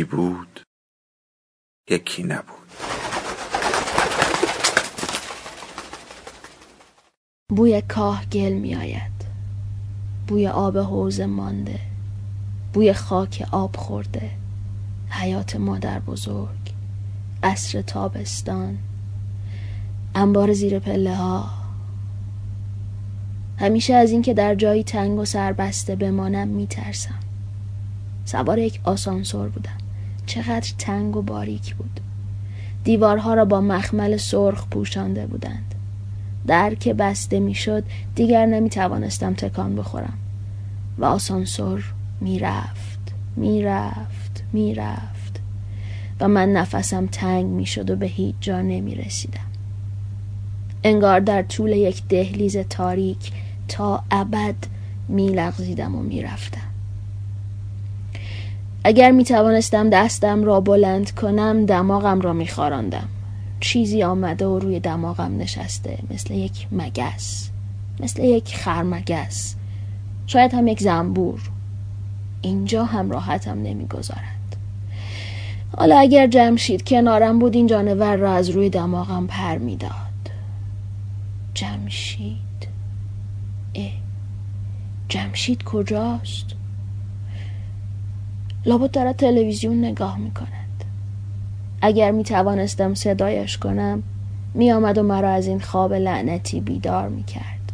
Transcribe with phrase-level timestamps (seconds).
[0.00, 0.60] یکی بود
[1.90, 2.68] یکی نبود.
[7.48, 9.24] بوی کاه گل می آید
[10.28, 11.80] بوی آب حوزه مانده.
[12.72, 14.30] بوی خاک آب خورده.
[15.10, 16.74] حیات مادر بزرگ.
[17.42, 18.78] عصر تابستان.
[20.14, 21.50] انبار زیر پله ها.
[23.58, 27.20] همیشه از اینکه در جایی تنگ و سربسته بمانم میترسم.
[28.24, 29.89] سوار یک آسانسور بودم.
[30.30, 32.00] چقدر تنگ و باریک بود.
[32.84, 35.74] دیوارها را با مخمل سرخ پوشانده بودند.
[36.46, 40.18] در که بسته می‌شد دیگر نمی توانستم تکان بخورم.
[40.98, 45.40] و آسانسور می‌رفت می‌رفت می‌رفت.
[46.20, 49.50] و من نفسم تنگ می‌شد و به هیچ جا نمی رسیدم
[50.84, 53.32] انگار در طول یک دهلیز تاریک
[53.68, 54.56] تا ابد
[55.08, 56.69] میلغزیدم و می‌رفتم.
[58.84, 63.08] اگر می توانستم دستم را بلند کنم دماغم را می خاراندم.
[63.60, 67.50] چیزی آمده و روی دماغم نشسته مثل یک مگس
[68.00, 69.54] مثل یک خرمگس.
[70.26, 71.40] شاید هم یک زنبور.
[72.42, 74.56] اینجا هم راحتم نمی‌گذارد.
[75.76, 79.90] حالا اگر جمشید کنارم بود این جانور را از روی دماغم پر می‌داد.
[81.54, 82.68] جمشید؟
[83.74, 83.90] اه.
[85.08, 86.46] جمشید کجاست؟
[88.66, 90.84] لابد دارد تلویزیون نگاه می‌کند.
[91.82, 94.02] اگر می توانستم صدایش کنم
[94.54, 97.72] می آمد و مرا از این خواب لعنتی بیدار می کرد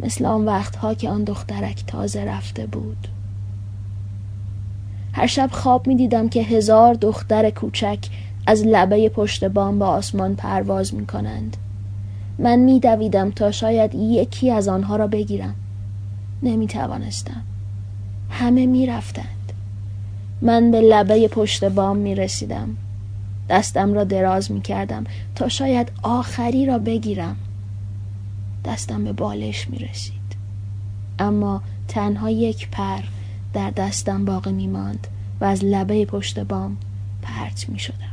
[0.00, 3.08] مثل آن وقتها که آن دخترک تازه رفته بود.
[5.12, 7.98] هر شب خواب می دیدم که هزار دختر کوچک
[8.46, 11.56] از لبه پشت بام به آسمان پرواز می کنند
[12.38, 15.54] من می دویدم تا شاید یکی از آنها را بگیرم.
[16.42, 17.42] نمی توانستم
[18.30, 19.35] همه می رفتند
[20.40, 22.76] من به لبه پشت بام می رسیدم
[23.48, 25.04] دستم را دراز می کردم
[25.34, 27.36] تا شاید آخری را بگیرم.
[28.64, 30.36] دستم به بالش می رسید
[31.18, 33.00] اما تنها یک پر
[33.52, 35.06] در دستم باقی می ماند
[35.40, 36.76] و از لبه پشت بام
[37.22, 38.12] پرت می شدم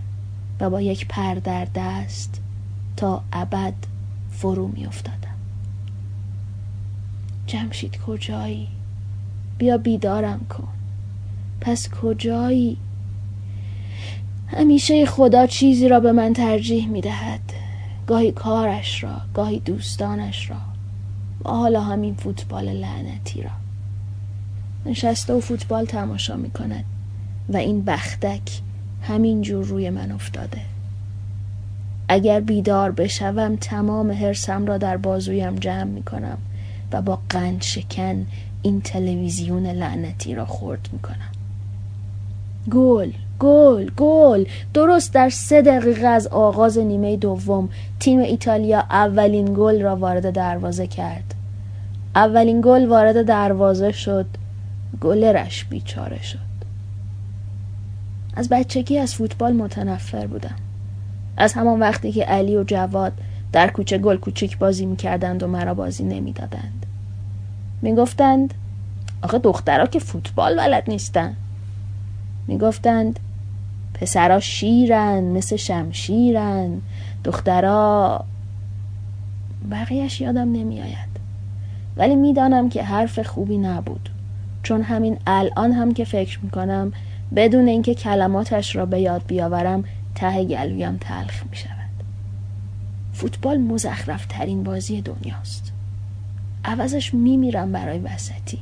[0.59, 2.41] و با یک پر در دست
[2.97, 3.73] تا ابد
[4.31, 5.17] فرو می افتادم
[7.47, 8.67] جمشید کجایی؟
[9.57, 10.82] بیا بیدارم کن.
[11.63, 12.77] پس کجایی؟
[14.47, 17.39] همیشه خدا چیزی را به من ترجیح می دهد
[18.07, 20.55] گاهی کارش را گاهی دوستانش را.
[21.45, 23.49] و حالا همین فوتبال لعنتی را.
[24.85, 26.85] نشسته و فوتبال تماشا می کند
[27.49, 28.61] و این بختک
[29.01, 30.61] همین جور روی من افتاده.
[32.07, 36.37] اگر بیدار بشوم تمام حرسم را در بازویم جمع می کنم
[36.91, 38.27] و با قند شکن
[38.61, 41.32] این تلویزیون لعنتی را خورد می کنم
[42.71, 44.45] گل گل گل.
[44.73, 47.69] درست در سه دقیقه از آغاز نیمه دوم
[47.99, 51.33] تیم ایتالیا اولین گل را وارد دروازه کرد.
[52.15, 54.25] اولین گل وارد دروازه شد.
[55.01, 56.39] گلرش بیچاره شد.
[58.35, 60.55] از بچگی از فوتبال متنفر بودم.
[61.37, 63.13] از همان وقتی که علی و جواد
[63.51, 66.85] در کوچه گل کوچیک بازی می‌کردند و مرا بازی نمی‌دادند.
[67.81, 68.53] می‌گفتند
[69.21, 71.35] آخه دخترها که فوتبال بلد نیستن.
[72.47, 73.19] می‌گفتند
[73.93, 76.81] پسرا شیرن مثل شمشیرن
[77.23, 78.25] دخترا
[79.71, 81.13] بقیهش یادم نمیآید.
[81.97, 84.09] ولی می‌دانم که حرف خوبی نبود.
[84.63, 86.91] چون همین الان هم که فکر می‌کنم
[87.35, 89.83] بدون اینکه کلماتش را به یاد بیاورم
[90.15, 91.73] ته گلویم تلخ می شود
[93.13, 95.71] فوتبال مزخرف ترین بازی دنیاست.
[96.65, 98.59] عوضش میمیرم برای وسطی.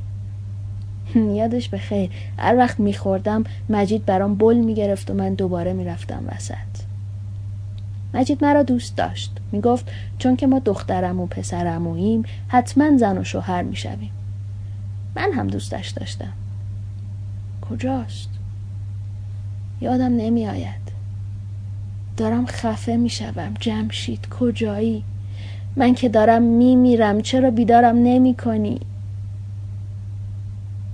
[1.38, 2.10] یادش به خیر.
[2.38, 6.82] هر وقت میخوردم مجید برام بل می‌گرفت و من دوباره می‌رفتم وسط.
[8.14, 9.36] مجید مرا دوست داشت.
[9.52, 14.10] می‌گفت چون که ما دخترم و پسرموییم حتما زن و شوهر می‌شویم.
[15.16, 16.32] من هم دوستش داشتم.
[17.70, 18.28] کجاست؟
[19.80, 20.82] یادم نمیآید.
[22.16, 23.54] دارم خفه می‌شوم.
[23.60, 25.04] جمشید کجایی؟
[25.76, 28.80] من که دارم میمیرم چرا بیدارم نمی کنی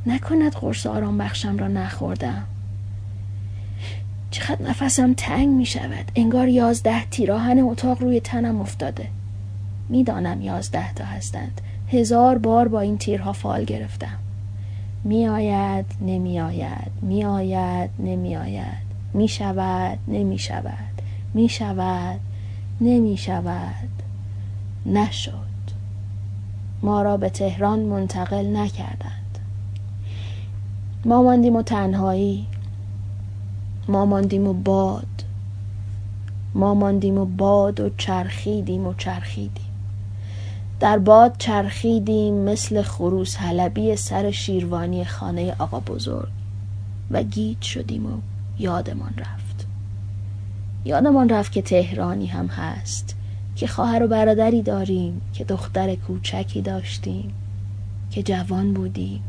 [0.06, 2.44] نکند قرص آرام بخشم را نخوردم.
[4.30, 6.12] چقدر نفسم تنگ می شود.
[6.16, 9.08] انگار یازده تیراهن اتاق روی تنم افتاده.
[9.88, 11.60] می‌دانم یازده تا هستند.
[11.88, 14.18] هزار بار با این تیرها فال گرفتم.
[15.04, 16.90] می آید نمی آید.
[17.02, 18.88] می آید نمی آید.
[19.14, 21.02] می شود نمی شود.
[21.34, 22.20] می شود
[22.80, 24.02] نمی شود.
[24.86, 25.48] نشد.
[26.82, 29.27] ما را به تهران منتقل نکردند.
[31.04, 32.46] ما ماندیم و تنهایی.
[33.88, 35.24] ما ماندیم و باد.
[36.54, 39.64] ما ماندیم و باد و چرخیدیم و چرخیدیم.
[40.80, 46.28] در باد چرخیدیم مثل خروس حلبی سر شیروانی خانه آقا بزرگ.
[47.10, 48.18] و گیج شدیم و
[48.58, 49.66] یادمان رفت.
[50.84, 53.16] یادمان رفت که تهرانی هم هست.
[53.56, 55.20] که خواهر و برادری داریم.
[55.32, 57.32] که دختر کوچکی داشتیم.
[58.10, 59.22] که جوان بودیم.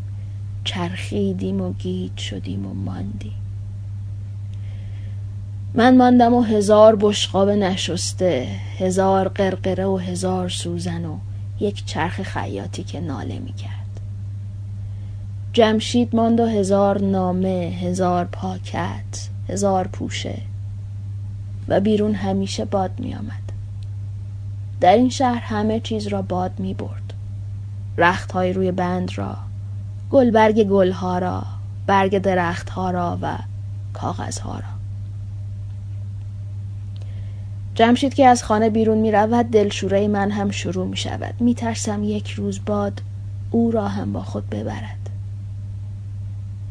[0.63, 3.39] چرخیدیم و گیج شدیم و ماندیم.
[5.73, 8.47] من ماندم و هزار بشقاب نشسته
[8.79, 11.17] هزار قرقره و هزار سوزن و
[11.59, 13.99] یک چرخ خیاطی که ناله می کرد
[15.53, 20.41] جمشید ماند و هزار نامه هزار پاکت هزار پوشه
[21.67, 23.51] و بیرون همیشه باد می آمد
[24.81, 27.13] در این شهر همه چیز را باد می برد
[27.97, 29.37] رخت های روی بند را
[30.11, 31.43] گلبرگ گلها را
[31.87, 33.37] برگ درخت ها را و
[33.93, 34.79] کاغذ ها را.
[37.75, 42.03] جمشید که از خانه بیرون می رود دلشوره من هم شروع می شود می ترسم
[42.03, 43.01] یک روز باد
[43.51, 45.09] او را هم با خود ببرد.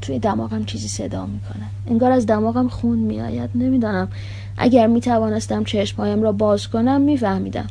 [0.00, 4.08] توی دماغم چیزی صدا می کنم انگار از دماغم خون می آید نمی‌دانم.
[4.56, 7.66] اگر می توانستم چشمهایم را باز کنم می فهمیدم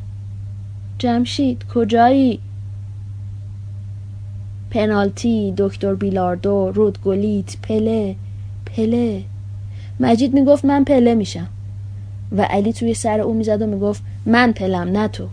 [1.00, 2.40] جمشید کجایی؟
[4.70, 8.16] پنالتی دکتر بیلاردو رودگولیت پله
[8.66, 9.24] پله.
[10.00, 11.48] مجید می‌گفت من پله میشم.
[12.32, 15.28] و علی توی سر او می‌زد و می‌گفت من پلم نه تو.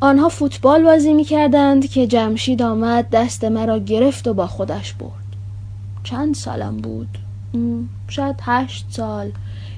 [0.00, 5.12] آنها فوتبال بازی می‌کردند که جمشید آمد دست مرا گرفت و با خودش برد.
[6.04, 7.18] چند سالم بود؟
[8.08, 9.32] شاید هشت سال.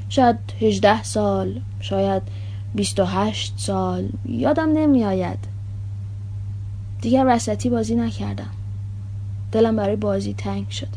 [0.08, 1.60] شاید هجده سال.
[1.80, 2.22] شاید
[2.74, 4.08] بیست و هشت سال.
[4.26, 5.38] یادم نمیآید.
[7.00, 8.50] دیگر وسطی بازی نکردم.
[9.52, 10.88] دلم برای بازی تنگ شده.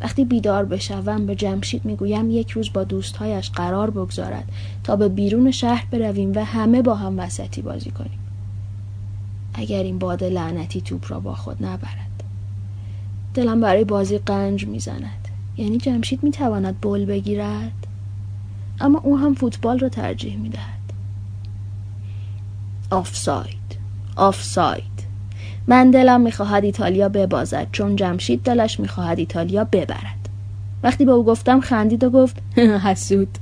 [0.00, 4.52] وقتی بیدار بشوم به جمشید می‌گویم یک روز با دوستهایش قرار بگذارد
[4.84, 8.18] تا به بیرون شهر برویم و همه با هم وسطی بازی کنیم.
[9.54, 12.22] اگر این باد لعنتی توپ را با خود نبرد.
[13.34, 15.28] دلم برای بازی قنج می‌زند.
[15.56, 17.86] یعنی جمشید می‌تواند بل بگیرد؟
[18.80, 20.92] اما او هم فوتبال را ترجیح می‌دهد.
[22.90, 23.75] آفساید.
[24.16, 24.96] آفساید.
[25.66, 30.28] من دلم می‌خواهد ایتالیا ببازد چون جمشید دلش می‌خواهد ایتالیا ببرد.
[30.82, 32.36] وقتی به او گفتم خندید و گفت
[32.86, 33.38] حسود.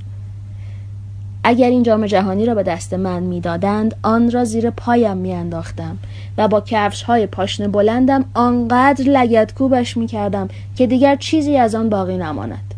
[1.43, 5.97] اگر این جام جهانی را به دست من می‌دادند آن را زیر پایم میانداختم
[6.37, 11.89] و با کفش های پاشنه بلندم آنقدر لگت کوبش می‌کردم که دیگر چیزی از آن
[11.89, 12.73] باقی نماند.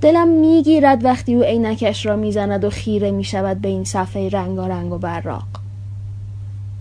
[0.00, 4.98] دلم می‌گیرد وقتی او عینکش را می‌زند و خیره می‌شود به این صفحه رنگارنگ و
[4.98, 5.59] براق.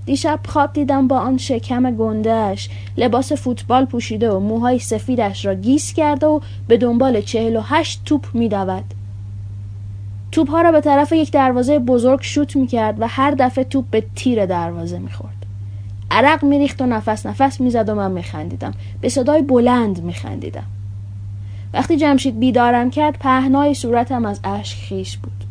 [0.09, 5.93] دیشب خواب دیدم با آن شکم گندهش لباس فوتبال پوشیده و موهای سفیدش را گیس
[5.93, 8.83] کرده و به دنبال چهل و هشت توپ میدود.
[10.31, 14.03] توپ ها را به طرف یک دروازه بزرگ شوت می‌کرد و هر دفعه توپ به
[14.15, 15.45] تیر دروازه می‌خورد.
[16.11, 18.73] عرق میریخت و نفس نفس می‌زد و من میخندیدم.
[19.01, 20.65] به صدای بلند میخندیدم.
[21.73, 25.48] وقتی جمشید بیدارم کرد پهنای صورتم از اشک خیش بود.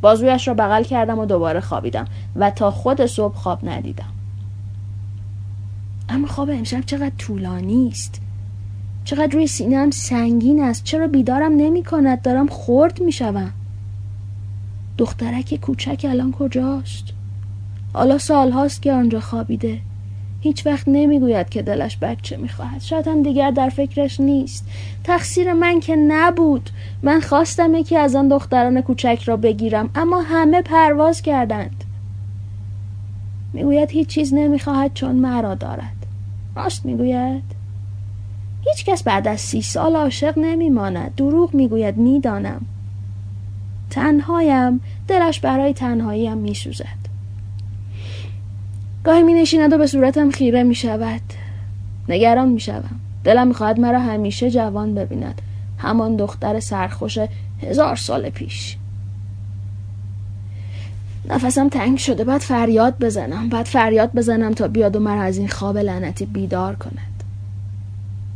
[0.00, 2.04] بازویش را بغل کردم و دوباره خوابیدم
[2.36, 4.12] و تا خود صبح خواب ندیدم.
[6.08, 8.20] اما خواب امشب چقدر طولانی است.
[9.04, 10.84] چقدر روی سینم سنگین است.
[10.84, 13.52] چرا بیدارم نمی کند؟ دارم خورد می شوم.
[14.98, 17.04] دخترک کوچک الان کجاست؟
[17.92, 19.80] حالا سال هاست که آنجا خوابیده.
[20.46, 22.80] هیچ وقت نمی‌گوید که دلش بچه می‌خواهد.
[22.80, 24.66] شاید هم دیگر در فکرش نیست.
[25.04, 26.70] تقصیر من که نبود.
[27.02, 31.84] من خواستم یکی از آن دختران کوچک را بگیرم اما همه پرواز کردند.
[33.52, 36.06] می‌گوید هیچ چیز نمی‌خواهد چون مرا دارد.
[36.56, 37.42] راست می‌گوید؟
[38.64, 41.14] هیچ کس بعد از سی سال عاشق نمیماند.
[41.16, 42.66] دروغ می‌گوید می‌دانم.
[43.90, 44.80] تنهایم.
[45.08, 47.05] دلش برای تنهاییم میسوزد.
[49.06, 51.20] گاهی می نشیند و به صورتم خیره می شود
[52.08, 55.42] نگران می شوم دلم می‌خواهد مرا همیشه جوان ببیند.
[55.78, 57.18] همان دختر سرخوش
[57.62, 58.76] هزار سال پیش.
[61.28, 62.24] نفسم تنگ شده.
[62.24, 63.48] بعد فریاد بزنم.
[63.48, 67.22] بعد فریاد بزنم تا بیاد و مرا از این خواب لعنتی بیدار کند.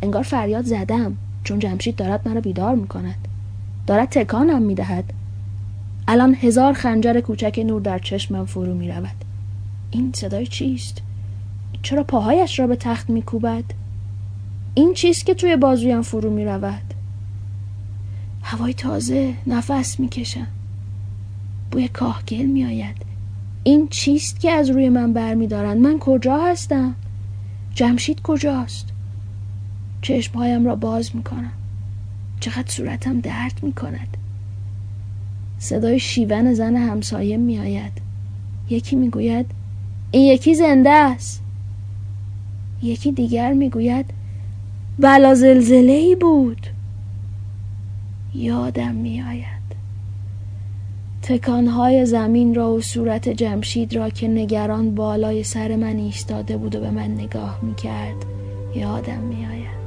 [0.02, 1.16] انگار فریاد زدم.
[1.44, 3.28] چون جمشید دارد مرا بیدار می‌کند.
[3.86, 5.04] دارد تکانم می‌دهد.
[6.08, 9.29] الان هزار خنجر کوچک نور در چشمم فرو می‌رود.
[9.90, 11.02] این صدای چیست؟
[11.82, 13.64] چرا پاهایش را به تخت میکوبد؟
[14.74, 16.94] این چیست که توی بازویم فرو می‌رود؟
[18.42, 20.46] هوای تازه نفس می‌کشم.
[21.70, 22.96] بوی کاهگل میآید.
[23.64, 26.94] این چیست که از روی من برمیدارند؟ من کجا هستم؟
[27.74, 28.88] جمشید کجاست؟
[30.02, 31.52] چشمهایم را باز می‌کنم.
[32.40, 34.16] چقدر صورتم درد می‌کند.
[35.58, 37.92] صدای شیون زن همسایه میآید.
[38.70, 39.46] یکی می‌گوید
[40.10, 41.42] این یکی زنده است.
[42.82, 44.06] یکی دیگر می‌گوید
[44.98, 46.66] بلا زلزله ای بود.
[48.34, 49.60] یادم میآید.
[51.22, 56.80] تکانهای زمین را و صورت جمشید را که نگران بالای سر من ایستاده بود و
[56.80, 58.16] به من نگاه می‌کرد.
[58.74, 59.80] یادم میآید.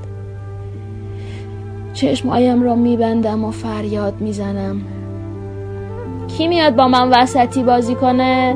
[1.93, 4.81] چشمهایم را میبندم و فریاد می‌زنم.
[6.27, 8.55] کی میاد با من وسطی بازی کنه؟